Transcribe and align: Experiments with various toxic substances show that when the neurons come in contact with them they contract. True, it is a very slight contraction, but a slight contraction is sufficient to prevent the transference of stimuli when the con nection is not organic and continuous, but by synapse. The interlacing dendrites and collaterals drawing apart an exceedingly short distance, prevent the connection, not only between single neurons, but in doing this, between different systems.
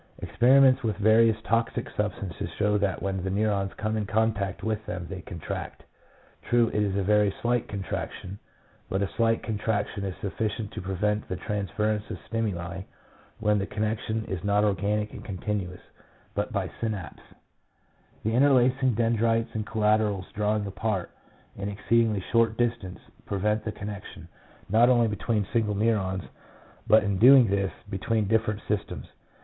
Experiments 0.17 0.81
with 0.81 0.97
various 0.97 1.39
toxic 1.43 1.87
substances 1.91 2.49
show 2.57 2.75
that 2.75 3.03
when 3.03 3.23
the 3.23 3.29
neurons 3.29 3.71
come 3.77 3.95
in 3.95 4.07
contact 4.07 4.63
with 4.63 4.83
them 4.87 5.05
they 5.07 5.21
contract. 5.21 5.83
True, 6.41 6.69
it 6.69 6.81
is 6.81 6.95
a 6.95 7.03
very 7.03 7.31
slight 7.43 7.67
contraction, 7.67 8.39
but 8.89 9.03
a 9.03 9.09
slight 9.15 9.43
contraction 9.43 10.03
is 10.03 10.15
sufficient 10.19 10.71
to 10.71 10.81
prevent 10.81 11.27
the 11.29 11.35
transference 11.35 12.09
of 12.09 12.17
stimuli 12.27 12.81
when 13.39 13.59
the 13.59 13.67
con 13.67 13.83
nection 13.83 14.27
is 14.27 14.43
not 14.43 14.63
organic 14.63 15.13
and 15.13 15.23
continuous, 15.23 15.81
but 16.33 16.51
by 16.51 16.67
synapse. 16.81 17.21
The 18.23 18.33
interlacing 18.33 18.95
dendrites 18.95 19.53
and 19.53 19.67
collaterals 19.67 20.25
drawing 20.33 20.65
apart 20.65 21.11
an 21.59 21.69
exceedingly 21.69 22.23
short 22.31 22.57
distance, 22.57 22.97
prevent 23.27 23.63
the 23.65 23.71
connection, 23.71 24.27
not 24.67 24.89
only 24.89 25.07
between 25.07 25.45
single 25.53 25.75
neurons, 25.75 26.23
but 26.87 27.03
in 27.03 27.19
doing 27.19 27.49
this, 27.51 27.71
between 27.87 28.25
different 28.27 28.61
systems. 28.67 29.05